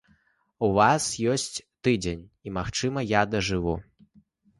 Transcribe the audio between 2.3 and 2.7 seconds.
і,